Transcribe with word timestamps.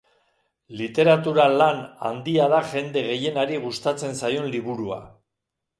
Literatura-lan 0.79 1.83
handia 2.09 2.49
da 2.55 2.63
jende 2.73 3.07
gehienari 3.11 3.63
gustatzen 3.69 4.21
zaion 4.25 4.53
liburua. 4.57 5.03